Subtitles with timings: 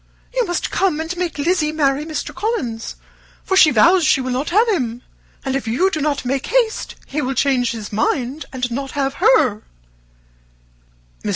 [0.33, 2.33] You must come and make Lizzy marry Mr.
[2.33, 2.95] Collins,
[3.43, 5.03] for she vows she will not have him;
[5.45, 9.17] and if you do not make haste he will change his mind and not have
[9.27, 9.61] her."
[11.23, 11.29] Mr.